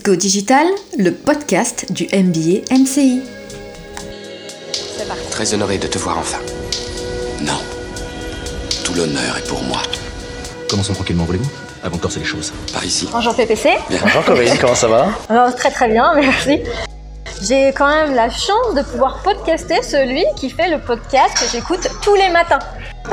Let's 0.00 0.04
Go 0.04 0.16
Digital, 0.16 0.66
le 0.98 1.12
podcast 1.12 1.92
du 1.92 2.04
MBA 2.04 2.72
MCI. 2.74 3.22
Très 5.30 5.52
honoré 5.52 5.76
de 5.76 5.86
te 5.86 5.98
voir 5.98 6.18
enfin. 6.18 6.38
Non. 7.42 7.58
Tout 8.84 8.94
l'honneur 8.94 9.36
est 9.36 9.46
pour 9.46 9.62
moi. 9.62 9.82
Commençons 10.70 10.94
tranquillement, 10.94 11.24
voulez-vous? 11.24 11.50
Avant 11.82 11.96
de 11.96 12.00
corser 12.00 12.20
les 12.20 12.24
choses. 12.24 12.52
Par 12.72 12.84
ici. 12.84 13.08
Bonjour 13.12 13.34
PPC. 13.34 13.70
Bonjour 13.90 14.24
Corinne, 14.24 14.56
comment 14.58 14.74
ça 14.74 14.88
va? 14.88 15.08
Alors, 15.28 15.54
très 15.54 15.70
très 15.70 15.88
bien, 15.88 16.14
merci. 16.14 16.60
J'ai 17.42 17.68
quand 17.68 17.88
même 17.88 18.14
la 18.14 18.30
chance 18.30 18.74
de 18.74 18.82
pouvoir 18.82 19.22
podcaster 19.22 19.82
celui 19.82 20.24
qui 20.36 20.48
fait 20.50 20.70
le 20.70 20.78
podcast 20.78 21.34
que 21.38 21.50
j'écoute 21.50 21.86
tous 22.02 22.14
les 22.14 22.30
matins. 22.30 22.58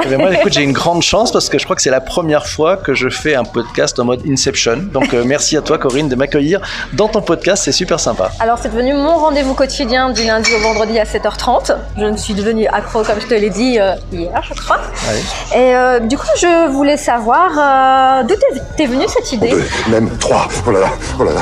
Eh 0.03 0.07
bien, 0.09 0.17
moi, 0.17 0.33
écoute, 0.33 0.53
j'ai 0.53 0.61
une 0.63 0.73
grande 0.73 1.01
chance 1.01 1.31
parce 1.31 1.49
que 1.49 1.57
je 1.57 1.63
crois 1.63 1.75
que 1.75 1.81
c'est 1.81 1.89
la 1.89 2.01
première 2.01 2.45
fois 2.45 2.77
que 2.77 2.93
je 2.93 3.09
fais 3.09 3.35
un 3.35 3.43
podcast 3.43 3.97
en 3.99 4.05
mode 4.05 4.21
Inception. 4.27 4.77
Donc, 4.93 5.13
euh, 5.13 5.23
merci 5.25 5.57
à 5.57 5.61
toi, 5.61 5.77
Corinne, 5.77 6.07
de 6.07 6.15
m'accueillir 6.15 6.61
dans 6.93 7.07
ton 7.07 7.21
podcast. 7.21 7.63
C'est 7.63 7.71
super 7.71 7.99
sympa. 7.99 8.29
Alors, 8.39 8.59
c'est 8.61 8.69
devenu 8.69 8.93
mon 8.93 9.17
rendez-vous 9.17 9.53
quotidien 9.53 10.11
du 10.11 10.23
lundi 10.23 10.51
au 10.53 10.59
vendredi 10.59 10.99
à 10.99 11.03
7h30. 11.05 11.75
Je 11.97 12.05
me 12.05 12.17
suis 12.17 12.33
devenue 12.35 12.67
accro, 12.67 13.01
comme 13.03 13.19
je 13.19 13.27
te 13.27 13.33
l'ai 13.33 13.49
dit 13.49 13.79
euh, 13.79 13.93
hier, 14.11 14.41
je 14.47 14.53
crois. 14.53 14.77
Ouais. 15.09 15.57
Et 15.59 15.75
euh, 15.75 15.99
du 15.99 16.17
coup, 16.17 16.27
je 16.37 16.69
voulais 16.69 16.97
savoir 16.97 17.49
euh, 17.57 18.23
d'où 18.23 18.35
t'es- 18.35 18.61
t'es 18.75 18.85
venue 18.85 19.05
cette 19.07 19.31
idée? 19.31 19.49
Deux, 19.49 19.65
même 19.89 20.09
trois. 20.19 20.47
Oh 20.67 20.71
là 20.71 20.81
là, 20.81 20.89
oh 21.19 21.23
là 21.23 21.31
là, 21.31 21.41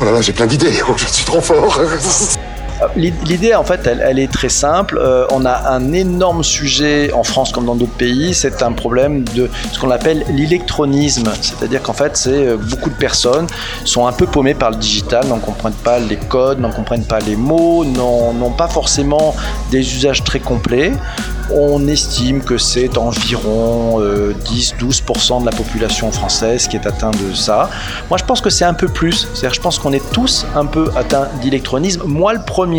oh 0.00 0.04
là 0.06 0.12
là, 0.12 0.20
j'ai 0.20 0.32
plein 0.32 0.46
d'idées. 0.46 0.80
Oh, 0.88 0.92
je 0.96 1.06
suis 1.06 1.24
trop 1.24 1.40
fort. 1.40 1.78
L'i- 2.96 3.12
L'idée, 3.26 3.54
en 3.54 3.64
fait, 3.64 3.86
elle, 3.86 4.18
est 4.18 4.30
très 4.32 4.48
simple. 4.48 4.98
Euh, 5.02 5.26
on 5.30 5.44
a 5.44 5.70
un 5.70 5.92
énorme 5.92 6.42
sujet 6.42 7.12
en 7.12 7.22
France 7.24 7.52
comme 7.52 7.66
dans 7.66 7.74
d'autres 7.74 7.92
pays. 7.92 8.34
C'est 8.34 8.62
un 8.62 8.72
problème 8.72 9.24
de 9.34 9.50
ce 9.72 9.78
qu'on 9.78 9.90
appelle 9.90 10.24
l'électronisme. 10.30 11.30
C'est-à-dire 11.40 11.82
qu'en 11.82 11.92
fait, 11.92 12.16
c'est 12.16 12.30
euh, 12.46 12.56
beaucoup 12.56 12.90
de 12.90 12.94
personnes 12.94 13.46
sont 13.84 14.06
un 14.06 14.12
peu 14.12 14.26
paumées 14.26 14.54
par 14.54 14.70
le 14.70 14.76
digital, 14.76 15.26
n'en 15.26 15.38
comprennent 15.38 15.72
pas 15.72 15.98
les 15.98 16.16
codes, 16.16 16.60
n'en 16.60 16.70
comprennent 16.70 17.04
pas 17.04 17.18
les 17.20 17.36
mots, 17.36 17.84
n'ont 17.84 18.50
pas 18.56 18.68
forcément 18.68 19.34
des 19.70 19.80
usages 19.96 20.24
très 20.24 20.40
complets. 20.40 20.92
On 21.52 21.88
estime 21.88 22.42
que 22.44 22.58
c'est 22.58 22.96
environ 22.96 24.00
euh, 24.00 24.32
10-12% 24.46 25.40
de 25.40 25.46
la 25.46 25.50
population 25.52 26.12
française 26.12 26.68
qui 26.68 26.76
est 26.76 26.86
atteinte 26.86 27.16
de 27.28 27.34
ça. 27.34 27.68
Moi, 28.08 28.18
je 28.18 28.24
pense 28.24 28.40
que 28.40 28.50
c'est 28.50 28.64
un 28.64 28.74
peu 28.74 28.86
plus. 28.86 29.26
C'est-à-dire, 29.34 29.54
je 29.54 29.60
pense 29.60 29.78
qu'on 29.80 29.92
est 29.92 30.12
tous 30.12 30.46
un 30.54 30.64
peu 30.64 30.90
atteints 30.96 31.26
d'électronisme. 31.42 32.02
Moi, 32.06 32.34
le 32.34 32.40
premier, 32.42 32.69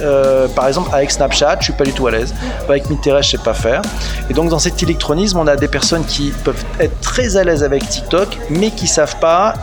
euh, 0.00 0.48
par 0.48 0.68
exemple, 0.68 0.90
avec 0.92 1.10
Snapchat, 1.10 1.56
je 1.60 1.64
suis 1.64 1.72
pas 1.72 1.84
du 1.84 1.92
tout 1.92 2.06
à 2.06 2.10
l'aise. 2.10 2.34
Avec 2.68 2.88
Mitterrand, 2.90 3.22
je 3.22 3.30
sais 3.30 3.38
pas 3.38 3.54
faire. 3.54 3.82
Et 4.30 4.34
donc, 4.34 4.48
dans 4.48 4.58
cet 4.58 4.82
électronisme, 4.82 5.38
on 5.38 5.46
a 5.46 5.56
des 5.56 5.68
personnes 5.68 6.04
qui 6.04 6.32
peuvent 6.44 6.64
être 6.80 7.00
très 7.00 7.36
à 7.36 7.44
l'aise 7.44 7.62
avec 7.62 7.88
TikTok, 7.88 8.38
mais 8.50 8.70
qui 8.70 8.86
savent 8.86 9.18
pas 9.18 9.54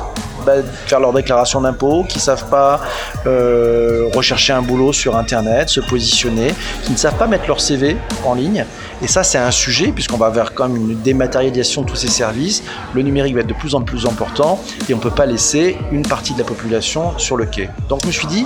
faire 0.88 1.00
leur 1.00 1.14
déclaration 1.14 1.62
d'impôt, 1.62 2.06
qui 2.08 2.20
savent 2.20 2.46
pas 2.50 2.82
euh, 3.26 4.08
rechercher 4.14 4.54
un 4.54 4.62
boulot 4.62 4.94
sur 4.94 5.16
Internet, 5.16 5.70
se 5.70 5.80
positionner, 5.80 6.54
qui 6.84 6.92
ne 6.92 6.98
savent 6.98 7.18
pas 7.18 7.28
mettre 7.28 7.48
leur 7.48 7.60
CV 7.60 7.98
en 8.26 8.34
ligne. 8.34 8.66
Et 9.02 9.08
ça, 9.08 9.24
c'est 9.24 9.38
un 9.38 9.52
sujet, 9.52 9.92
puisqu'on 9.92 10.18
va 10.18 10.30
vers 10.30 10.52
même 10.60 10.76
une 10.76 11.02
dématérialisation 11.02 11.82
de 11.82 11.88
tous 11.88 11.96
ces 11.96 12.08
services. 12.08 12.64
Le 12.94 13.02
numérique 13.02 13.36
va 13.36 13.42
être 13.42 13.48
de 13.48 13.54
plus 13.54 13.76
en 13.76 13.82
plus 13.82 14.06
important 14.06 14.60
et 14.90 14.94
on 14.94 14.98
ne 14.98 15.02
peut 15.02 15.10
pas 15.10 15.26
laisser 15.26 15.78
une 15.92 16.04
partie 16.04 16.34
de 16.34 16.40
la 16.40 16.46
population 16.46 17.18
sur 17.18 17.38
le 17.38 17.46
quai. 17.46 17.70
Donc 17.90 18.02
je 18.04 18.08
me 18.08 18.12
suis 18.12 18.28
dit, 18.28 18.46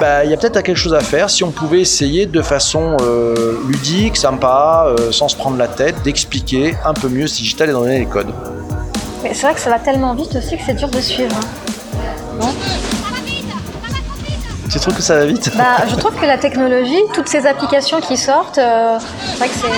bah, 0.00 0.24
il 0.24 0.30
y 0.30 0.34
a 0.34 0.36
peut-être 0.36 0.62
quelque 0.62 0.76
chose 0.76 0.94
à 0.94 1.00
faire 1.00 1.30
si 1.30 1.44
on 1.44 1.50
pouvait 1.50 1.80
essayer 1.80 2.26
de 2.26 2.42
façon 2.42 2.96
euh, 3.00 3.58
ludique, 3.68 4.16
sympa, 4.16 4.86
euh, 4.86 5.12
sans 5.12 5.28
se 5.28 5.36
prendre 5.36 5.56
la 5.56 5.68
tête, 5.68 6.02
d'expliquer 6.02 6.74
un 6.84 6.94
peu 6.94 7.08
mieux 7.08 7.26
ce 7.26 7.36
digital 7.36 7.70
et 7.70 7.72
d'en 7.72 7.80
donner 7.80 8.00
les 8.00 8.06
codes. 8.06 8.32
Mais 9.24 9.32
c'est 9.32 9.46
vrai 9.46 9.54
que 9.54 9.60
ça 9.60 9.70
va 9.70 9.78
tellement 9.78 10.14
vite 10.14 10.36
aussi 10.36 10.56
que 10.58 10.62
c'est 10.64 10.74
dur 10.74 10.88
de 10.88 11.00
suivre. 11.00 11.34
hein. 12.42 12.46
Tu 14.70 14.78
trouves 14.78 14.94
que 14.94 15.02
ça 15.02 15.14
va 15.16 15.24
vite? 15.24 15.50
Bah, 15.56 15.86
je 15.88 15.94
trouve 15.94 16.14
que 16.14 16.26
la 16.26 16.36
technologie, 16.36 17.00
toutes 17.14 17.28
ces 17.28 17.46
applications 17.46 18.00
qui 18.00 18.18
sortent, 18.18 18.58
euh, 18.58 18.98
c'est 19.30 19.38
vrai 19.38 19.48
que 19.48 19.54
c'est. 19.54 19.68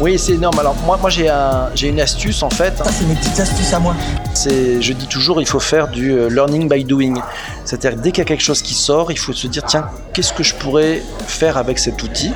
Oui, 0.00 0.18
c'est 0.18 0.32
énorme. 0.32 0.58
Alors 0.58 0.76
moi, 0.84 0.96
moi 1.00 1.10
j'ai 1.10 1.28
un, 1.28 1.70
j'ai 1.74 1.88
une 1.88 2.00
astuce 2.00 2.42
en 2.42 2.50
fait. 2.50 2.76
Ça, 2.78 2.92
c'est 2.92 3.04
mes 3.04 3.14
petites 3.14 3.40
astuces 3.40 3.72
à 3.72 3.80
moi. 3.80 3.96
C'est, 4.34 4.80
je 4.80 4.92
dis 4.92 5.06
toujours, 5.06 5.40
il 5.40 5.46
faut 5.48 5.60
faire 5.60 5.88
du 5.88 6.12
euh, 6.12 6.28
learning 6.28 6.68
by 6.68 6.84
doing. 6.84 7.14
C'est-à-dire 7.64 7.98
que 7.98 8.02
dès 8.04 8.12
qu'il 8.12 8.18
y 8.18 8.26
a 8.26 8.28
quelque 8.28 8.42
chose 8.42 8.62
qui 8.62 8.74
sort, 8.74 9.10
il 9.10 9.18
faut 9.18 9.32
se 9.32 9.46
dire 9.48 9.62
tiens, 9.66 9.86
qu'est-ce 10.12 10.32
que 10.32 10.42
je 10.44 10.54
pourrais 10.54 11.02
faire 11.26 11.56
avec 11.56 11.78
cet 11.80 12.02
outil? 12.02 12.32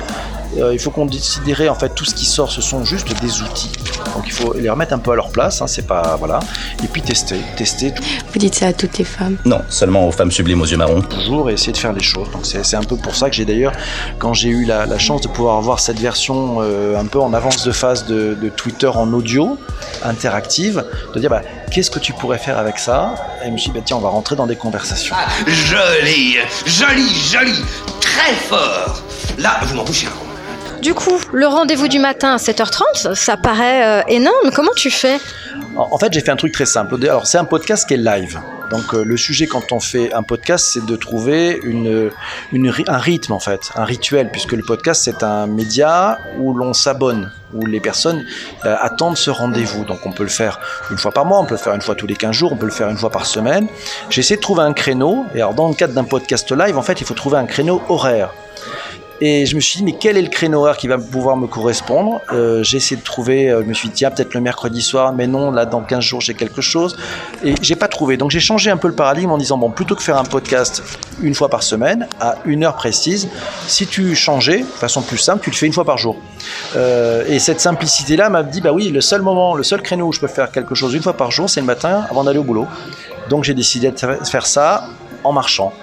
Euh, 0.57 0.73
Il 0.73 0.79
faut 0.79 0.91
considérer 0.91 1.69
en 1.69 1.75
fait 1.75 1.89
tout 1.95 2.05
ce 2.05 2.13
qui 2.15 2.25
sort, 2.25 2.51
ce 2.51 2.61
sont 2.61 2.83
juste 2.83 3.07
des 3.21 3.41
outils. 3.41 3.71
Donc 4.15 4.23
il 4.25 4.31
faut 4.33 4.53
les 4.53 4.69
remettre 4.69 4.93
un 4.93 4.97
peu 4.99 5.11
à 5.11 5.15
leur 5.15 5.29
place. 5.29 5.61
Hein, 5.61 5.67
c'est 5.67 5.85
pas 5.87 6.15
voilà. 6.17 6.39
Et 6.83 6.87
puis 6.87 7.01
tester, 7.01 7.37
tester 7.55 7.93
Vous 8.33 8.39
dites 8.39 8.55
ça 8.55 8.67
à 8.67 8.73
toutes 8.73 8.97
les 8.97 9.03
femmes. 9.03 9.37
Non, 9.45 9.61
seulement 9.69 10.07
aux 10.07 10.11
femmes 10.11 10.31
sublimes 10.31 10.61
aux 10.61 10.65
yeux 10.65 10.77
marrons. 10.77 11.01
toujours 11.01 11.49
et 11.49 11.53
essayer 11.53 11.71
de 11.73 11.77
faire 11.77 11.93
les 11.93 12.03
choses. 12.03 12.29
Donc 12.31 12.45
c'est 12.45 12.75
un 12.75 12.83
peu 12.83 12.95
pour 12.97 13.15
ça 13.15 13.29
que 13.29 13.35
j'ai 13.35 13.45
d'ailleurs, 13.45 13.73
quand 14.17 14.33
j'ai 14.33 14.49
eu 14.49 14.65
la, 14.65 14.85
la 14.85 14.97
chance 14.97 15.21
de 15.21 15.27
pouvoir 15.27 15.57
avoir 15.57 15.79
cette 15.79 15.99
version 15.99 16.57
euh, 16.61 16.97
un 16.99 17.05
peu 17.05 17.19
en 17.19 17.33
avance 17.33 17.63
de 17.63 17.71
phase 17.71 18.05
de, 18.05 18.35
de 18.39 18.49
Twitter 18.49 18.87
en 18.87 19.11
audio 19.13 19.57
interactive, 20.03 20.83
de 21.13 21.19
dire 21.19 21.29
bah, 21.29 21.41
qu'est-ce 21.71 21.91
que 21.91 21.99
tu 21.99 22.13
pourrais 22.13 22.37
faire 22.39 22.57
avec 22.57 22.79
ça? 22.79 23.13
Et 23.43 23.47
je 23.47 23.51
me 23.51 23.57
suis 23.57 23.69
dit 23.71 23.77
bah, 23.77 23.83
tiens 23.85 23.97
on 23.97 24.01
va 24.01 24.09
rentrer 24.09 24.35
dans 24.35 24.47
des 24.47 24.55
conversations. 24.55 25.15
Joli, 25.47 26.37
joli, 26.65 27.07
joli, 27.31 27.63
très 28.01 28.33
fort. 28.49 29.01
Là, 29.37 29.59
vous 29.63 29.75
m'en 29.75 29.83
bouchez 29.83 30.07
un. 30.07 30.28
Du 30.81 30.93
coup, 30.93 31.19
le 31.33 31.45
rendez-vous 31.47 31.87
du 31.89 31.99
matin 31.99 32.33
à 32.33 32.37
7h30, 32.37 33.13
ça 33.13 33.35
paraît 33.37 33.85
euh, 33.85 34.03
énorme. 34.07 34.49
Comment 34.55 34.71
tu 34.75 34.89
fais? 34.89 35.17
En 35.75 35.97
fait, 35.97 36.13
j'ai 36.13 36.21
fait 36.21 36.31
un 36.31 36.35
truc 36.37 36.53
très 36.53 36.65
simple. 36.65 36.95
Alors, 37.03 37.27
c'est 37.27 37.37
un 37.37 37.43
podcast 37.45 37.85
qui 37.87 37.95
est 37.95 37.97
live. 37.97 38.39
Donc, 38.71 38.93
euh, 38.93 39.03
le 39.03 39.17
sujet 39.17 39.45
quand 39.47 39.71
on 39.73 39.79
fait 39.79 40.13
un 40.13 40.23
podcast, 40.23 40.69
c'est 40.73 40.85
de 40.85 40.95
trouver 40.95 41.59
ry- 41.63 42.85
un 42.87 42.97
rythme, 42.97 43.33
en 43.33 43.39
fait, 43.39 43.71
un 43.75 43.83
rituel, 43.83 44.29
puisque 44.31 44.53
le 44.53 44.63
podcast, 44.63 45.01
c'est 45.03 45.21
un 45.23 45.47
média 45.47 46.17
où 46.37 46.53
l'on 46.53 46.73
s'abonne, 46.73 47.31
où 47.53 47.65
les 47.65 47.79
personnes 47.81 48.25
euh, 48.65 48.75
attendent 48.79 49.17
ce 49.17 49.31
rendez-vous. 49.31 49.83
Donc, 49.83 50.05
on 50.05 50.11
peut 50.13 50.23
le 50.23 50.29
faire 50.29 50.59
une 50.91 50.97
fois 50.97 51.11
par 51.11 51.25
mois, 51.25 51.39
on 51.39 51.45
peut 51.45 51.55
le 51.55 51.59
faire 51.59 51.73
une 51.75 51.81
fois 51.81 51.95
tous 51.95 52.07
les 52.07 52.15
15 52.15 52.31
jours, 52.33 52.53
on 52.53 52.57
peut 52.57 52.67
le 52.67 52.71
faire 52.71 52.89
une 52.89 52.97
fois 52.97 53.09
par 53.09 53.25
semaine. 53.25 53.67
J'ai 54.09 54.21
essayé 54.21 54.37
de 54.37 54.41
trouver 54.41 54.63
un 54.63 54.73
créneau. 54.73 55.25
Et 55.35 55.39
alors, 55.39 55.55
dans 55.55 55.67
le 55.67 55.73
cadre 55.73 55.93
d'un 55.93 56.05
podcast 56.05 56.49
live, 56.51 56.77
en 56.77 56.83
fait, 56.83 57.01
il 57.01 57.05
faut 57.07 57.15
trouver 57.15 57.37
un 57.37 57.45
créneau 57.47 57.81
horaire. 57.89 58.29
Et 59.21 59.45
je 59.45 59.55
me 59.55 59.59
suis 59.59 59.79
dit, 59.79 59.83
mais 59.83 59.95
quel 59.99 60.15
est 60.17 60.21
le 60.21 60.29
créneau 60.29 60.61
horaire 60.61 60.77
qui 60.77 60.87
va 60.87 60.97
pouvoir 60.97 61.35
me 61.35 61.45
correspondre 61.47 62.21
Euh, 62.31 62.63
J'ai 62.63 62.77
essayé 62.77 62.95
de 62.95 63.03
trouver, 63.03 63.49
euh, 63.49 63.61
je 63.63 63.67
me 63.67 63.73
suis 63.73 63.89
dit, 63.89 63.95
tiens, 63.95 64.11
peut-être 64.11 64.33
le 64.33 64.39
mercredi 64.39 64.81
soir, 64.81 65.13
mais 65.13 65.27
non, 65.27 65.51
là, 65.51 65.65
dans 65.65 65.81
15 65.81 66.01
jours, 66.01 66.21
j'ai 66.21 66.33
quelque 66.33 66.61
chose. 66.61 66.95
Et 67.43 67.53
j'ai 67.61 67.75
pas 67.75 67.89
trouvé. 67.89 68.15
Donc 68.15 68.31
j'ai 68.31 68.39
changé 68.39 68.71
un 68.71 68.77
peu 68.77 68.87
le 68.87 68.95
paradigme 68.95 69.31
en 69.31 69.37
disant, 69.37 69.57
bon, 69.57 69.71
plutôt 69.71 69.95
que 69.95 70.01
faire 70.03 70.17
un 70.17 70.23
podcast 70.23 70.81
une 71.21 71.35
fois 71.35 71.49
par 71.49 71.63
semaine, 71.63 72.07
à 72.21 72.35
une 72.45 72.63
heure 72.63 72.75
précise, 72.75 73.27
si 73.67 73.87
tu 73.87 74.15
changeais, 74.15 74.59
de 74.59 74.63
façon 74.63 75.01
plus 75.01 75.17
simple, 75.17 75.43
tu 75.43 75.49
le 75.49 75.55
fais 75.55 75.65
une 75.65 75.73
fois 75.73 75.85
par 75.85 75.97
jour. 75.97 76.15
Euh, 76.77 77.25
et 77.27 77.39
cette 77.39 77.59
simplicité-là 77.59 78.29
m'a 78.29 78.43
dit, 78.43 78.61
bah 78.61 78.71
oui, 78.71 78.87
le 78.87 79.01
seul 79.01 79.21
moment, 79.21 79.53
le 79.53 79.63
seul 79.63 79.81
créneau 79.81 80.07
où 80.07 80.13
je 80.13 80.21
peux 80.21 80.27
faire 80.27 80.49
quelque 80.49 80.75
chose 80.75 80.93
une 80.93 81.03
fois 81.03 81.13
par 81.13 81.31
jour, 81.31 81.49
c'est 81.49 81.59
le 81.59 81.65
matin 81.65 82.05
avant 82.09 82.23
d'aller 82.23 82.39
au 82.39 82.43
boulot. 82.43 82.67
Donc 83.29 83.43
j'ai 83.43 83.53
décidé 83.53 83.91
de 83.91 83.97
faire 84.25 84.45
ça 84.45 84.85
en 85.25 85.33
marchant. 85.33 85.73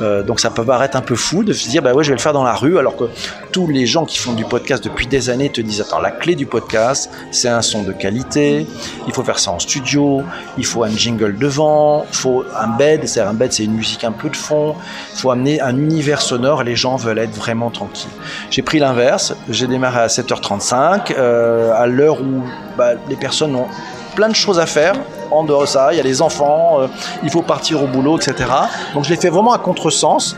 Euh, 0.00 0.22
donc 0.22 0.40
ça 0.40 0.50
peut 0.50 0.64
paraître 0.64 0.96
un 0.96 1.00
peu 1.00 1.16
fou 1.16 1.42
de 1.42 1.52
se 1.52 1.68
dire 1.68 1.82
bah 1.82 1.94
ouais 1.94 2.04
je 2.04 2.10
vais 2.10 2.16
le 2.16 2.20
faire 2.20 2.34
dans 2.34 2.44
la 2.44 2.54
rue 2.54 2.78
alors 2.78 2.96
que 2.96 3.04
tous 3.50 3.66
les 3.66 3.86
gens 3.86 4.04
qui 4.04 4.18
font 4.18 4.34
du 4.34 4.44
podcast 4.44 4.84
depuis 4.84 5.06
des 5.06 5.30
années 5.30 5.48
te 5.48 5.60
disent 5.60 5.80
attends 5.80 6.00
la 6.00 6.10
clé 6.10 6.34
du 6.34 6.44
podcast 6.44 7.10
c'est 7.30 7.48
un 7.48 7.62
son 7.62 7.82
de 7.82 7.92
qualité 7.92 8.66
il 9.06 9.12
faut 9.14 9.24
faire 9.24 9.38
ça 9.38 9.52
en 9.52 9.58
studio 9.58 10.22
il 10.58 10.66
faut 10.66 10.84
un 10.84 10.90
jingle 10.90 11.38
devant 11.38 12.04
il 12.10 12.16
faut 12.16 12.44
un 12.58 12.68
bed 12.76 13.08
c'est 13.08 13.20
un 13.20 13.32
bed 13.32 13.52
c'est 13.52 13.64
une 13.64 13.72
musique 13.72 14.04
un 14.04 14.12
peu 14.12 14.28
de 14.28 14.36
fond 14.36 14.74
il 15.14 15.18
faut 15.18 15.30
amener 15.30 15.60
un 15.62 15.76
univers 15.76 16.20
sonore 16.20 16.62
les 16.62 16.76
gens 16.76 16.96
veulent 16.96 17.18
être 17.18 17.34
vraiment 17.34 17.70
tranquilles. 17.70 18.10
J'ai 18.50 18.62
pris 18.62 18.78
l'inverse 18.78 19.34
j'ai 19.48 19.66
démarré 19.66 20.00
à 20.00 20.08
7h35 20.08 21.14
euh, 21.16 21.72
à 21.74 21.86
l'heure 21.86 22.20
où 22.20 22.42
bah, 22.76 22.92
les 23.08 23.16
personnes 23.16 23.54
ont 23.56 23.68
plein 24.14 24.28
de 24.28 24.34
choses 24.34 24.58
à 24.58 24.66
faire 24.66 24.94
en 25.30 25.44
dehors 25.44 25.62
de 25.62 25.66
ça, 25.66 25.88
il 25.92 25.96
y 25.96 26.00
a 26.00 26.02
les 26.02 26.22
enfants, 26.22 26.80
euh, 26.80 26.86
il 27.22 27.30
faut 27.30 27.42
partir 27.42 27.82
au 27.82 27.86
boulot, 27.86 28.18
etc. 28.18 28.34
Donc 28.94 29.04
je 29.04 29.10
l'ai 29.10 29.16
fait 29.16 29.28
vraiment 29.30 29.52
à 29.52 29.58
contresens. 29.58 30.36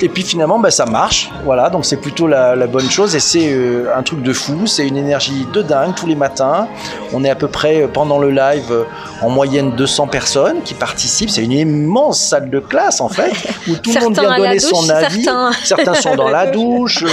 Et 0.00 0.08
puis 0.08 0.22
finalement, 0.22 0.58
bah, 0.58 0.70
ça 0.70 0.86
marche. 0.86 1.30
Voilà, 1.44 1.70
donc 1.70 1.84
c'est 1.84 1.96
plutôt 1.96 2.26
la, 2.26 2.54
la 2.56 2.66
bonne 2.66 2.90
chose. 2.90 3.14
Et 3.14 3.20
c'est 3.20 3.50
euh, 3.52 3.86
un 3.96 4.02
truc 4.02 4.22
de 4.22 4.32
fou, 4.32 4.66
c'est 4.66 4.86
une 4.86 4.96
énergie 4.96 5.46
de 5.52 5.62
dingue 5.62 5.94
tous 5.94 6.06
les 6.06 6.14
matins. 6.14 6.68
On 7.12 7.24
est 7.24 7.30
à 7.30 7.34
peu 7.34 7.48
près 7.48 7.82
euh, 7.82 7.88
pendant 7.88 8.18
le 8.18 8.30
live 8.30 8.84
en 9.22 9.30
moyenne 9.30 9.72
200 9.72 10.06
personnes 10.08 10.62
qui 10.64 10.74
participent. 10.74 11.30
C'est 11.30 11.42
une 11.42 11.52
immense 11.52 12.20
salle 12.20 12.50
de 12.50 12.60
classe 12.60 13.00
en 13.00 13.08
fait, 13.08 13.32
où 13.68 13.74
tout 13.76 13.92
le 13.92 14.00
monde 14.00 14.18
vient 14.18 14.36
donner 14.36 14.56
douche, 14.58 14.70
son 14.70 14.88
avis. 14.90 15.24
certains- 15.24 15.50
certains 15.64 15.94
sont 15.94 16.14
dans 16.14 16.28
la 16.38 16.46
douche. 16.46 17.04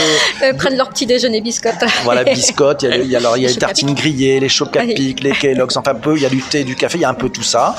Prennent 0.57 0.77
leur 0.77 0.89
petit 0.89 1.05
déjeuner 1.05 1.41
biscotte. 1.41 1.75
voilà, 2.03 2.23
biscottes, 2.23 2.83
il 2.83 2.89
y 2.89 2.93
a, 2.93 2.97
il 2.97 3.07
y 3.09 3.15
a- 3.15 3.19
alors, 3.19 3.37
il 3.37 3.43
y 3.43 3.45
a 3.45 3.49
Les 3.49 3.55
tartines 3.65 3.93
grillées, 3.95 4.39
les 4.39 4.49
chocs 4.49 4.75
à 4.77 4.81
pic, 4.83 5.23
les 5.23 5.31
Kellogg's, 5.31 5.77
enfin 5.77 5.95
peu, 5.95 6.15
il 6.15 6.21
y 6.21 6.25
a 6.25 6.29
du 6.29 6.41
thé, 6.41 6.63
du 6.63 6.75
café, 6.75 6.97
il 6.97 7.01
y 7.01 7.05
a 7.05 7.09
un 7.09 7.13
peu 7.15 7.29
tout 7.29 7.43
ça. 7.43 7.75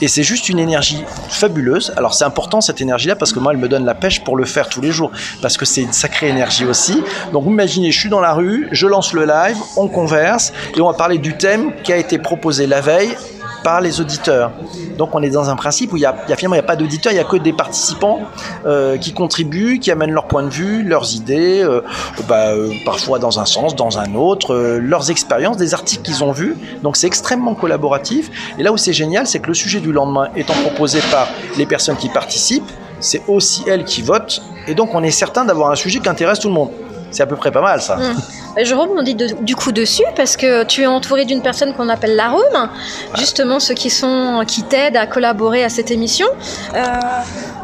Et 0.00 0.08
c'est 0.08 0.22
juste 0.22 0.48
une 0.48 0.58
énergie 0.58 1.02
fabuleuse. 1.28 1.92
Alors 1.96 2.14
c'est 2.14 2.24
important 2.24 2.60
cette 2.60 2.80
énergie-là 2.80 3.16
parce 3.16 3.32
que 3.32 3.38
moi, 3.38 3.52
elle 3.52 3.58
me 3.58 3.68
donne 3.68 3.84
la 3.84 3.94
pêche 3.94 4.22
pour 4.22 4.36
le 4.36 4.44
faire 4.44 4.68
tous 4.68 4.80
les 4.80 4.92
jours. 4.92 5.10
Parce 5.40 5.56
que 5.56 5.64
c'est 5.64 5.82
une 5.82 5.92
sacrée 5.92 6.28
énergie 6.28 6.64
aussi. 6.64 7.02
Donc 7.32 7.44
vous 7.44 7.50
imaginez, 7.50 7.90
je 7.90 7.98
suis 7.98 8.10
dans 8.10 8.20
la 8.20 8.34
rue, 8.34 8.68
je 8.72 8.86
lance 8.86 9.12
le 9.12 9.24
live, 9.24 9.56
on 9.76 9.88
converse 9.88 10.52
et 10.76 10.80
on 10.80 10.88
va 10.88 10.94
parler 10.94 11.18
du 11.18 11.36
thème 11.36 11.72
qui 11.82 11.92
a 11.92 11.96
été 11.96 12.18
proposé 12.18 12.66
la 12.66 12.80
veille 12.80 13.16
par 13.62 13.80
les 13.80 14.00
auditeurs. 14.00 14.52
Donc 14.98 15.14
on 15.14 15.22
est 15.22 15.30
dans 15.30 15.50
un 15.50 15.56
principe 15.56 15.92
où 15.92 15.96
il 15.96 16.00
y 16.00 16.06
a, 16.06 16.14
il 16.28 16.32
y 16.32 16.36
finalement 16.36 16.54
il 16.54 16.58
y 16.58 16.60
a 16.60 16.66
pas 16.66 16.76
d'auditeurs, 16.76 17.12
il 17.12 17.16
y 17.16 17.20
a 17.20 17.24
que 17.24 17.36
des 17.36 17.52
participants 17.52 18.20
euh, 18.66 18.96
qui 18.98 19.12
contribuent, 19.12 19.78
qui 19.78 19.90
amènent 19.90 20.12
leur 20.12 20.26
point 20.26 20.42
de 20.42 20.50
vue, 20.50 20.82
leurs 20.82 21.14
idées, 21.14 21.62
euh, 21.62 21.80
bah, 22.28 22.48
euh, 22.48 22.72
parfois 22.84 23.18
dans 23.18 23.40
un 23.40 23.44
sens, 23.44 23.74
dans 23.76 23.98
un 23.98 24.14
autre, 24.14 24.54
leurs 24.54 25.10
expériences, 25.10 25.56
des 25.56 25.74
articles 25.74 26.02
qu'ils 26.02 26.24
ont 26.24 26.32
vus. 26.32 26.56
Donc 26.82 26.96
c'est 26.96 27.06
extrêmement 27.06 27.54
collaboratif. 27.54 28.30
Et 28.58 28.62
là 28.62 28.72
où 28.72 28.76
c'est 28.76 28.92
génial, 28.92 29.26
c'est 29.26 29.40
que 29.40 29.48
le 29.48 29.54
sujet 29.54 29.80
du 29.80 29.92
lendemain 29.92 30.28
étant 30.36 30.54
proposé 30.54 31.00
par 31.10 31.28
les 31.56 31.66
personnes 31.66 31.96
qui 31.96 32.08
participent, 32.08 32.70
c'est 33.00 33.22
aussi 33.28 33.64
elles 33.66 33.84
qui 33.84 34.02
votent. 34.02 34.42
Et 34.66 34.74
donc 34.74 34.94
on 34.94 35.02
est 35.02 35.10
certain 35.10 35.44
d'avoir 35.44 35.70
un 35.70 35.76
sujet 35.76 35.98
qui 35.98 36.08
intéresse 36.08 36.38
tout 36.38 36.48
le 36.48 36.54
monde. 36.54 36.70
C'est 37.10 37.22
à 37.22 37.26
peu 37.26 37.36
près 37.36 37.50
pas 37.50 37.62
mal 37.62 37.80
ça. 37.80 37.98
Euh, 37.98 38.14
Je 38.62 38.74
rebondis 38.74 39.14
de- 39.14 39.34
du 39.42 39.54
coup 39.56 39.72
dessus 39.72 40.04
parce 40.16 40.36
que 40.36 40.64
tu 40.64 40.82
es 40.82 40.86
entouré 40.86 41.24
d'une 41.24 41.42
personne 41.42 41.72
qu'on 41.74 41.88
appelle 41.88 42.16
la 42.16 42.28
room, 42.30 42.68
justement 43.16 43.60
ceux 43.60 43.74
qui 43.74 43.90
sont 43.90 44.42
qui 44.46 44.62
t'aident 44.64 44.96
à 44.96 45.06
collaborer 45.06 45.62
à 45.64 45.68
cette 45.68 45.90
émission. 45.90 46.26
Euh, 46.74 46.84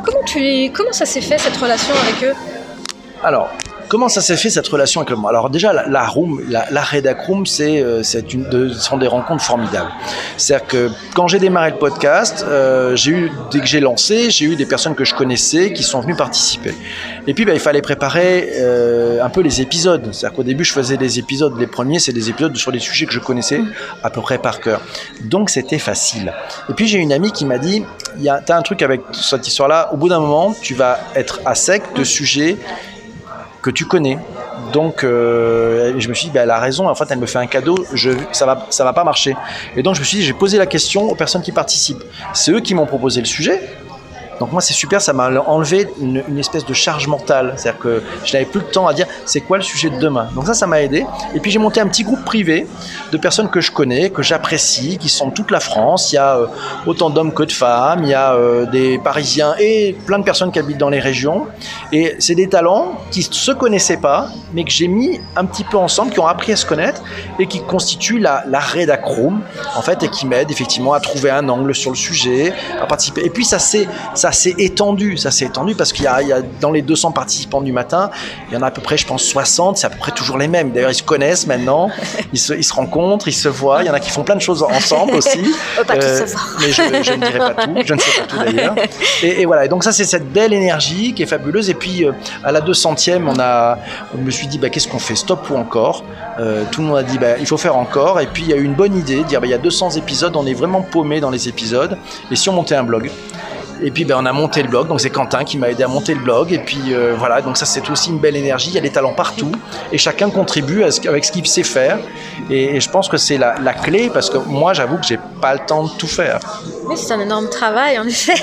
comment 0.04 0.22
tu 0.26 0.70
comment 0.72 0.92
ça 0.92 1.06
s'est 1.06 1.20
fait 1.20 1.38
cette 1.38 1.56
relation 1.56 1.94
avec 2.02 2.22
eux? 2.24 2.34
Alors, 3.24 3.50
comment 3.88 4.08
ça 4.08 4.20
s'est 4.20 4.36
fait 4.36 4.50
cette 4.50 4.68
relation 4.68 5.00
avec 5.00 5.10
le 5.10 5.16
monde? 5.16 5.30
Alors 5.30 5.50
déjà, 5.50 5.72
la, 5.72 5.86
la 5.86 6.06
room, 6.06 6.40
la, 6.48 6.66
la 6.70 6.82
room, 7.26 7.46
c'est 7.46 7.80
euh, 7.82 8.02
c'est 8.02 8.32
une, 8.32 8.48
de, 8.48 8.68
sont 8.70 8.98
des 8.98 9.06
rencontres 9.06 9.42
formidables. 9.42 9.90
C'est-à-dire 10.36 10.66
que 10.66 10.90
quand 11.14 11.28
j'ai 11.28 11.38
démarré 11.38 11.70
le 11.70 11.76
podcast, 11.76 12.44
euh, 12.48 12.96
j'ai 12.96 13.10
eu 13.12 13.32
dès 13.50 13.60
que 13.60 13.66
j'ai 13.66 13.80
lancé, 13.80 14.30
j'ai 14.30 14.46
eu 14.46 14.56
des 14.56 14.66
personnes 14.66 14.94
que 14.94 15.04
je 15.04 15.14
connaissais 15.14 15.72
qui 15.72 15.82
sont 15.82 16.00
venues 16.00 16.16
participer. 16.16 16.74
Et 17.26 17.34
puis, 17.34 17.44
bah, 17.44 17.54
il 17.54 17.60
fallait 17.60 17.82
préparer 17.82 18.50
euh, 18.56 19.22
un 19.22 19.28
peu 19.28 19.40
les 19.40 19.60
épisodes. 19.60 20.08
C'est-à-dire 20.12 20.36
qu'au 20.36 20.42
début, 20.42 20.64
je 20.64 20.72
faisais 20.72 20.96
des 20.96 21.18
épisodes. 21.18 21.58
Les 21.58 21.66
premiers, 21.66 21.98
c'est 21.98 22.12
des 22.12 22.30
épisodes 22.30 22.56
sur 22.56 22.70
les 22.70 22.78
sujets 22.78 23.06
que 23.06 23.12
je 23.12 23.20
connaissais 23.20 23.60
à 24.02 24.10
peu 24.10 24.20
près 24.20 24.38
par 24.38 24.60
cœur. 24.60 24.80
Donc, 25.24 25.50
c'était 25.50 25.78
facile. 25.78 26.32
Et 26.68 26.74
puis, 26.74 26.86
j'ai 26.86 26.98
une 26.98 27.12
amie 27.12 27.32
qui 27.32 27.44
m'a 27.44 27.58
dit, 27.58 27.84
il 28.18 28.22
y 28.22 28.28
a, 28.28 28.40
t'as 28.44 28.56
un 28.56 28.62
truc 28.62 28.82
avec 28.82 29.00
cette 29.12 29.46
histoire-là. 29.46 29.90
Au 29.92 29.96
bout 29.96 30.08
d'un 30.08 30.20
moment, 30.20 30.54
tu 30.60 30.74
vas 30.74 31.00
être 31.14 31.40
à 31.44 31.54
sec 31.54 31.82
de 31.94 32.04
sujets 32.04 32.56
que 33.66 33.70
tu 33.72 33.84
connais. 33.84 34.16
Donc, 34.72 35.02
euh, 35.02 35.94
je 35.98 36.08
me 36.08 36.14
suis 36.14 36.28
dit, 36.28 36.32
bah, 36.32 36.42
elle 36.44 36.50
a 36.50 36.60
raison. 36.60 36.88
En 36.88 36.94
fait, 36.94 37.06
elle 37.10 37.18
me 37.18 37.26
fait 37.26 37.38
un 37.38 37.48
cadeau. 37.48 37.74
Je, 37.92 38.12
ça 38.30 38.46
va, 38.46 38.66
ça 38.70 38.84
va 38.84 38.92
pas 38.92 39.02
marcher. 39.02 39.34
Et 39.76 39.82
donc, 39.82 39.96
je 39.96 40.00
me 40.00 40.04
suis 40.04 40.18
dit, 40.18 40.24
j'ai 40.24 40.32
posé 40.32 40.56
la 40.56 40.66
question 40.66 41.02
aux 41.10 41.16
personnes 41.16 41.42
qui 41.42 41.50
participent. 41.50 42.04
C'est 42.32 42.52
eux 42.52 42.60
qui 42.60 42.74
m'ont 42.74 42.86
proposé 42.86 43.20
le 43.20 43.26
sujet. 43.26 43.60
Donc 44.40 44.52
moi 44.52 44.60
c'est 44.60 44.74
super, 44.74 45.00
ça 45.00 45.12
m'a 45.12 45.30
enlevé 45.46 45.88
une, 46.00 46.38
espèce 46.38 46.64
de 46.64 46.74
charge 46.74 47.06
mentale. 47.06 47.54
C'est-à-dire 47.56 47.80
que 47.80 48.02
je 48.24 48.32
n'avais 48.32 48.44
plus 48.44 48.60
le 48.60 48.66
temps 48.66 48.86
à 48.86 48.94
dire 48.94 49.06
c'est 49.24 49.40
quoi 49.40 49.56
le 49.56 49.62
sujet 49.62 49.90
de 49.90 49.98
demain? 49.98 50.28
Donc 50.34 50.46
ça, 50.46 50.54
ça 50.54 50.66
m'a 50.66 50.82
aidé. 50.82 51.06
Et 51.34 51.40
puis 51.40 51.50
j'ai 51.50 51.58
monté 51.58 51.80
un 51.80 51.88
petit 51.88 52.04
groupe 52.04 52.24
privé 52.24 52.66
de 53.12 53.16
personnes 53.16 53.48
que 53.48 53.60
je 53.60 53.70
connais, 53.70 54.10
que 54.10 54.22
j'apprécie, 54.22 54.98
qui 54.98 55.08
sont 55.08 55.28
de 55.28 55.34
toute 55.34 55.50
la 55.50 55.60
France. 55.60 56.12
Il 56.12 56.16
y 56.16 56.18
a 56.18 56.36
euh, 56.36 56.46
autant 56.86 57.10
d'hommes 57.10 57.32
que 57.32 57.44
de 57.44 57.52
femmes, 57.52 58.00
il 58.02 58.10
y 58.10 58.14
a 58.14 58.34
euh, 58.34 58.66
des 58.66 58.98
Parisiens 58.98 59.54
et 59.58 59.96
plein 60.06 60.18
de 60.18 60.24
personnes 60.24 60.52
qui 60.52 60.58
habitent 60.58 60.78
dans 60.78 60.90
les 60.90 61.00
régions. 61.00 61.46
Et 61.92 62.16
c'est 62.18 62.34
des 62.34 62.48
talents 62.48 62.98
qui 63.10 63.20
ne 63.20 63.34
se 63.34 63.52
connaissaient 63.52 63.96
pas, 63.96 64.28
mais 64.52 64.64
que 64.64 64.70
j'ai 64.70 64.88
mis 64.88 65.20
un 65.36 65.44
petit 65.44 65.64
peu 65.64 65.78
ensemble, 65.78 66.12
qui 66.12 66.20
ont 66.20 66.26
appris 66.26 66.52
à 66.52 66.56
se 66.56 66.66
connaître 66.66 67.02
et 67.38 67.46
qui 67.46 67.60
constituent 67.60 68.18
la, 68.18 68.44
la 68.46 68.60
rédac 68.60 69.04
room, 69.04 69.40
en 69.74 69.82
fait, 69.82 70.02
et 70.02 70.08
qui 70.08 70.26
m'aident 70.26 70.50
effectivement 70.50 70.92
à 70.92 71.00
trouver 71.00 71.30
un 71.30 71.48
angle 71.48 71.74
sur 71.74 71.90
le 71.90 71.96
sujet, 71.96 72.52
à 72.80 72.86
participer. 72.86 73.24
Et 73.24 73.30
puis 73.30 73.44
ça 73.44 73.58
s'est 73.58 73.88
ça 74.26 74.32
s'est 74.32 74.54
étendu, 74.58 75.16
ça 75.16 75.30
s'est 75.30 75.44
étendu 75.46 75.74
parce 75.76 75.92
qu'il 75.92 76.04
y, 76.04 76.08
a- 76.08 76.20
il 76.22 76.28
y 76.28 76.32
a 76.32 76.40
dans 76.60 76.70
les 76.72 76.82
200 76.82 77.12
participants 77.12 77.60
du 77.60 77.70
matin, 77.72 78.10
il 78.48 78.54
y 78.54 78.56
en 78.56 78.62
a 78.62 78.66
à 78.66 78.70
peu 78.70 78.80
près, 78.82 78.96
je 78.96 79.06
pense, 79.06 79.22
60, 79.22 79.76
c'est 79.76 79.86
à 79.86 79.90
peu 79.90 79.98
près 79.98 80.10
toujours 80.12 80.36
les 80.38 80.48
mêmes. 80.48 80.72
D'ailleurs, 80.72 80.90
ils 80.90 80.94
se 80.96 81.02
connaissent 81.02 81.46
maintenant, 81.46 81.90
ils 82.32 82.38
se, 82.38 82.52
ils 82.54 82.64
se 82.64 82.72
rencontrent, 82.74 83.28
ils 83.28 83.32
se 83.32 83.48
voient. 83.48 83.82
Il 83.82 83.86
y 83.86 83.90
en 83.90 83.94
a 83.94 84.00
qui 84.00 84.10
font 84.10 84.24
plein 84.24 84.34
de 84.34 84.40
choses 84.40 84.62
ensemble 84.62 85.14
aussi. 85.16 85.38
Pas 85.86 86.00
savoir. 86.00 86.48
mais 86.60 86.68
je, 86.72 86.82
je 87.02 87.12
ne 87.12 87.16
dirai 87.18 87.38
pas 87.38 87.54
tout, 87.54 87.70
je 87.84 87.94
ne 87.94 88.00
sais 88.00 88.20
pas 88.20 88.26
tout 88.26 88.38
d'ailleurs. 88.38 88.74
Et, 89.22 89.42
et 89.42 89.46
voilà, 89.46 89.64
et 89.64 89.68
donc 89.68 89.84
ça 89.84 89.92
c'est 89.92 90.04
cette 90.04 90.30
belle 90.32 90.52
énergie 90.52 91.14
qui 91.14 91.22
est 91.22 91.26
fabuleuse. 91.26 91.70
Et 91.70 91.74
puis 91.74 92.04
euh, 92.04 92.12
à 92.42 92.50
la 92.52 92.60
200e, 92.60 93.22
on 93.28 93.38
a, 93.38 93.78
on 94.14 94.18
me 94.20 94.30
suis 94.30 94.46
dit 94.48 94.58
bah, 94.58 94.70
qu'est-ce 94.70 94.88
qu'on 94.88 94.98
fait, 94.98 95.14
stop 95.16 95.48
ou 95.50 95.56
encore? 95.56 96.02
Euh, 96.40 96.64
Tout 96.70 96.80
le 96.80 96.88
monde 96.88 96.98
a 96.98 97.02
dit 97.02 97.18
bah, 97.18 97.38
il 97.38 97.46
faut 97.46 97.56
faire 97.58 97.76
encore. 97.76 98.20
Et 98.20 98.26
puis 98.26 98.42
il 98.42 98.48
y 98.48 98.52
a 98.52 98.56
eu 98.56 98.64
une 98.64 98.74
bonne 98.74 98.96
idée, 98.96 99.18
de 99.18 99.22
dire 99.24 99.40
bah, 99.40 99.46
il 99.46 99.50
y 99.50 99.54
a 99.54 99.58
200 99.58 99.90
épisodes, 99.92 100.34
on 100.36 100.46
est 100.46 100.54
vraiment 100.54 100.82
paumé 100.82 101.20
dans 101.20 101.30
les 101.30 101.48
épisodes. 101.48 101.96
Et 102.30 102.36
si 102.36 102.48
on 102.48 102.52
montait 102.52 102.74
un 102.74 102.82
blog? 102.84 103.10
Et 103.82 103.90
puis 103.90 104.04
ben, 104.04 104.16
on 104.18 104.26
a 104.26 104.32
monté 104.32 104.62
le 104.62 104.68
blog, 104.68 104.88
donc 104.88 105.00
c'est 105.00 105.10
Quentin 105.10 105.44
qui 105.44 105.58
m'a 105.58 105.70
aidé 105.70 105.82
à 105.82 105.88
monter 105.88 106.14
le 106.14 106.20
blog. 106.20 106.52
Et 106.52 106.58
puis 106.58 106.94
euh, 106.94 107.14
voilà, 107.16 107.42
donc 107.42 107.56
ça 107.56 107.66
c'est 107.66 107.88
aussi 107.90 108.10
une 108.10 108.18
belle 108.18 108.36
énergie, 108.36 108.70
il 108.70 108.74
y 108.74 108.78
a 108.78 108.82
des 108.82 108.90
talents 108.90 109.14
partout. 109.14 109.52
Et 109.92 109.98
chacun 109.98 110.30
contribue 110.30 110.82
avec 110.82 111.24
ce 111.24 111.32
qu'il 111.32 111.46
sait 111.46 111.62
faire. 111.62 111.98
Et, 112.50 112.80
je 112.80 112.90
pense 112.90 113.08
que 113.08 113.16
c'est 113.16 113.38
la, 113.38 113.54
la 113.60 113.72
clé, 113.72 114.10
parce 114.12 114.30
que 114.30 114.38
moi 114.38 114.72
j'avoue 114.72 114.98
que 114.98 115.06
j'ai 115.06 115.18
pas 115.40 115.54
le 115.54 115.60
temps 115.66 115.84
de 115.84 115.90
tout 115.90 116.06
faire. 116.06 116.38
Oui, 116.84 116.96
c'est 116.96 117.12
un 117.12 117.20
énorme 117.20 117.48
travail, 117.48 117.98
en 117.98 118.06
effet. 118.06 118.34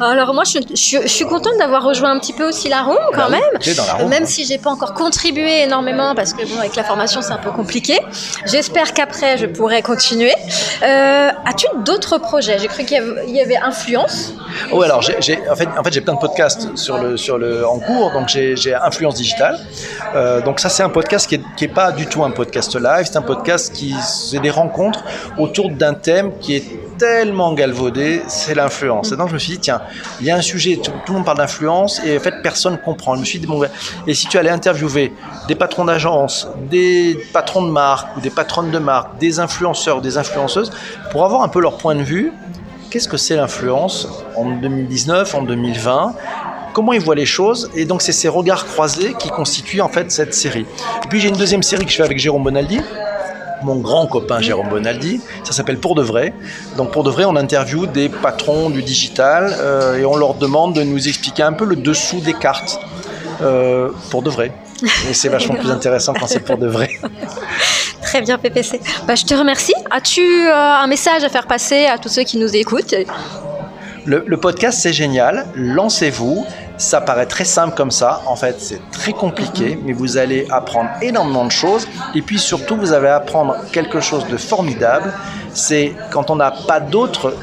Alors 0.00 0.32
moi, 0.34 0.44
je, 0.44 0.58
je- 0.74 1.02
je 1.02 1.08
suis 1.08 1.24
contente 1.24 1.54
d'avoir 1.58 1.82
rejoint 1.82 2.10
un 2.10 2.18
petit 2.18 2.32
peu 2.32 2.46
aussi 2.48 2.68
la 2.68 2.82
room 2.82 2.96
quand 3.12 3.18
Bah 3.18 3.26
oui, 3.30 3.38
même. 3.38 3.76
la 3.86 3.92
room, 3.94 4.08
même 4.08 4.22
hein. 4.22 4.26
si 4.26 4.44
j'ai 4.44 4.58
pas 4.58 4.70
encore 4.70 4.94
contribué 4.94 5.62
énormément 5.62 6.14
parce 6.14 6.32
que 6.32 6.42
bon, 6.46 6.58
avec 6.58 6.76
la 6.76 6.84
formation 6.84 7.20
c'est 7.22 7.32
un 7.32 7.38
peu 7.38 7.50
compliqué. 7.50 7.98
J'espère 8.46 8.92
qu'après 8.94 9.38
je 9.38 9.46
pourrai 9.46 9.82
continuer. 9.82 10.34
Euh, 10.82 11.30
As-tu 11.46 11.66
d'autres 11.84 12.18
projets? 12.18 12.58
J'ai 12.58 12.68
cru 12.68 12.84
qu'il 12.84 12.96
y 12.96 13.00
avait- 13.00 13.24
il 13.28 13.34
y 13.36 13.40
avait 13.40 13.56
influence. 13.56 14.32
Oh 14.72 14.82
alors 14.82 14.98
en 14.98 15.56
fait 15.56 15.68
en 15.78 15.82
fait 15.84 15.92
j'ai 15.92 16.00
plein 16.00 16.14
de 16.14 16.18
podcasts 16.18 16.76
sur 16.76 16.98
le 16.98 17.16
sur 17.16 17.38
le 17.38 17.66
en 17.66 17.78
cours 17.78 18.12
donc 18.12 18.28
j'ai, 18.28 18.56
j'ai 18.56 18.74
influence 18.74 19.14
digitale 19.14 19.58
Euh, 20.14 20.40
donc 20.40 20.58
ça 20.60 20.68
c'est 20.68 20.82
un 20.82 20.88
podcast 20.88 21.26
qui 21.28 21.34
est, 21.36 21.42
qui 21.56 21.64
est 21.64 21.74
pas 21.82 21.92
du 21.92 22.06
tout 22.06 22.24
un 22.24 22.30
podcast 22.30 22.74
live 22.76 23.04
c'est 23.06 23.16
un 23.18 23.22
podcast 23.22 23.72
qui 23.74 23.94
c'est 24.02 24.38
des 24.40 24.50
rencontres 24.50 25.04
autour 25.38 25.70
d'un 25.70 25.94
thème 25.94 26.32
qui 26.40 26.56
est 26.56 26.64
tellement 26.98 27.52
galvaudé 27.54 28.22
c'est 28.28 28.54
l'influence. 28.54 29.12
Et 29.12 29.16
donc 29.16 29.28
je 29.28 29.34
me 29.34 29.38
suis 29.38 29.52
dit 29.54 29.60
tiens 29.60 29.80
il 30.20 30.26
y 30.26 30.30
a 30.30 30.36
un 30.36 30.42
sujet 30.42 30.76
tout, 30.76 30.92
le 31.06 31.12
monde 31.14 31.24
parle 31.24 31.38
d'influence 31.38 32.00
et 32.04 32.16
en 32.16 32.20
fait 32.20 32.42
personne 32.42 32.78
comprend. 32.78 33.14
Je 33.14 33.20
me 33.20 33.24
suis 33.24 33.38
dit 33.38 33.46
bon 33.46 33.58
ouais, 33.58 33.70
et 34.06 34.14
si 34.14 34.26
tu 34.26 34.38
allais 34.38 34.50
interviewer 34.50 35.12
des 35.46 35.54
patrons 35.54 35.84
d'agence 35.84 36.48
des 36.70 37.18
patrons 37.32 37.62
de 37.62 37.70
marque 37.70 38.16
ou 38.16 38.20
des 38.20 38.30
patronnes 38.30 38.70
de 38.70 38.78
marque 38.78 39.18
des 39.18 39.40
influenceurs 39.40 40.02
des 40.02 40.18
influenceuses 40.18 40.70
pour 41.10 41.24
avoir 41.24 41.42
un 41.42 41.48
peu 41.48 41.60
leur 41.60 41.78
point 41.78 41.94
de 41.94 42.02
vue 42.02 42.32
qu'est-ce 42.90 43.08
que 43.08 43.16
c'est 43.16 43.36
l'influence 43.36 44.08
en 44.36 44.50
2019, 44.50 45.34
en 45.34 45.42
2020 45.42 46.14
Comment 46.72 46.92
ils 46.92 47.00
voient 47.00 47.16
les 47.16 47.26
choses? 47.26 47.70
Et 47.74 47.84
donc 47.86 48.02
c'est 48.02 48.12
ces 48.12 48.28
regards 48.28 48.64
croisés 48.66 49.14
qui 49.18 49.30
constituent 49.30 49.80
en 49.80 49.88
fait 49.88 50.12
cette 50.12 50.32
série. 50.32 50.64
Puis 51.10 51.18
j'ai 51.18 51.28
une 51.28 51.36
deuxième 51.36 51.62
série 51.62 51.84
que 51.84 51.90
je 51.90 51.96
fais 51.96 52.04
avec 52.04 52.18
Jérôme 52.18 52.44
Bonaldi, 52.44 52.80
mon 53.62 53.76
grand 53.76 54.06
copain 54.06 54.40
Jérôme 54.40 54.68
Bonaldi. 54.68 55.20
Ça 55.44 55.52
s'appelle 55.52 55.78
Pour 55.78 55.94
de 55.94 56.02
vrai. 56.02 56.32
Donc 56.76 56.92
pour 56.92 57.04
de 57.04 57.10
vrai, 57.10 57.24
on 57.24 57.36
interviewe 57.36 57.86
des 57.86 58.08
patrons 58.08 58.70
du 58.70 58.82
digital 58.82 59.54
euh, 59.60 59.96
et 59.98 60.04
on 60.04 60.16
leur 60.16 60.34
demande 60.34 60.74
de 60.74 60.82
nous 60.82 61.08
expliquer 61.08 61.42
un 61.42 61.52
peu 61.52 61.64
le 61.64 61.76
dessous 61.76 62.20
des 62.20 62.34
cartes. 62.34 62.78
euh, 63.40 63.90
pour 64.10 64.22
de 64.22 64.30
vrai. 64.30 64.52
Et 65.08 65.14
c'est 65.14 65.28
vachement 65.28 65.54
plus 65.54 65.70
intéressant 65.70 66.12
quand 66.12 66.26
c'est 66.26 66.40
pour 66.40 66.58
de 66.58 66.66
vrai. 66.66 66.88
Très 68.02 68.20
bien, 68.22 68.38
PPC. 68.38 68.80
Bah, 69.06 69.14
je 69.14 69.24
te 69.24 69.34
remercie. 69.34 69.74
As-tu 69.90 70.22
euh, 70.48 70.52
un 70.54 70.86
message 70.86 71.22
à 71.24 71.28
faire 71.28 71.46
passer 71.46 71.86
à 71.86 71.98
tous 71.98 72.08
ceux 72.08 72.22
qui 72.22 72.36
nous 72.38 72.56
écoutent? 72.56 72.94
Le, 74.06 74.24
le 74.26 74.36
podcast, 74.38 74.78
c'est 74.80 74.92
génial. 74.92 75.46
Lancez-vous. 75.54 76.46
Ça 76.78 77.00
paraît 77.00 77.26
très 77.26 77.44
simple 77.44 77.74
comme 77.76 77.90
ça. 77.90 78.22
En 78.26 78.36
fait, 78.36 78.56
c'est 78.60 78.80
très 78.90 79.12
compliqué, 79.12 79.78
mais 79.84 79.92
vous 79.92 80.16
allez 80.16 80.46
apprendre 80.48 80.90
énormément 81.02 81.44
de 81.44 81.50
choses. 81.50 81.88
Et 82.14 82.22
puis 82.22 82.38
surtout, 82.38 82.76
vous 82.76 82.92
allez 82.92 83.08
apprendre 83.08 83.56
quelque 83.72 84.00
chose 84.00 84.26
de 84.28 84.36
formidable. 84.36 85.12
C'est 85.52 85.92
quand 86.12 86.30
on 86.30 86.36
n'a 86.36 86.52
pas 86.52 86.78
d'autres, 86.78 87.34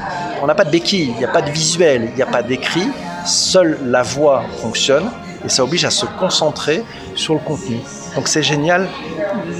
on 0.42 0.46
n'a 0.46 0.54
pas 0.54 0.64
de 0.64 0.70
béquille, 0.70 1.12
il 1.14 1.18
n'y 1.18 1.24
a 1.24 1.28
pas 1.28 1.42
de 1.42 1.50
visuel, 1.50 2.08
il 2.10 2.16
n'y 2.16 2.22
a 2.22 2.26
pas 2.26 2.42
d'écrit. 2.42 2.88
Seule 3.26 3.78
la 3.84 4.02
voix 4.02 4.44
fonctionne 4.62 5.10
et 5.44 5.48
ça 5.48 5.62
oblige 5.64 5.84
à 5.84 5.90
se 5.90 6.06
concentrer 6.06 6.82
sur 7.14 7.34
le 7.34 7.40
contenu. 7.40 7.80
Donc 8.14 8.28
c'est 8.28 8.42
génial. 8.42 8.88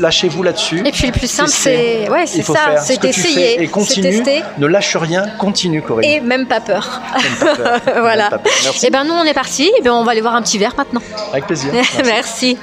Lâchez-vous 0.01 0.43
là-dessus. 0.43 0.83
Et 0.87 0.93
puis 0.93 1.07
le 1.07 1.13
plus 1.13 1.31
simple, 1.31 1.51
c'est 1.51 2.09
ouais, 2.09 2.27
c'est 2.27 2.43
ça, 2.43 2.79
ce 2.79 2.87
c'est 2.87 3.01
d'essayer, 3.01 3.63
et 3.63 3.69
continue. 3.69 4.23
tester 4.23 4.43
Ne 4.59 4.67
lâche 4.67 4.97
rien, 4.97 5.25
continue 5.39 5.83
Corinne. 5.83 6.05
et 6.09 6.21
même 6.21 6.47
pas 6.47 6.61
peur. 6.61 7.01
Même 7.15 7.57
pas 7.57 7.81
peur. 7.81 7.95
voilà. 8.01 8.25
Même 8.25 8.31
pas 8.31 8.39
peur. 8.39 8.53
Merci. 8.65 8.87
Et 8.87 8.91
ben 8.91 9.05
nous 9.05 9.15
on 9.15 9.25
est 9.25 9.35
parti. 9.35 9.71
Et 9.79 9.83
ben 9.83 9.93
on 9.93 10.05
va 10.05 10.13
aller 10.13 10.21
voir 10.21 10.35
un 10.35 10.43
petit 10.43 10.59
verre 10.59 10.75
maintenant. 10.77 11.03
Avec 11.33 11.47
plaisir. 11.47 11.73
Merci. 12.05 12.59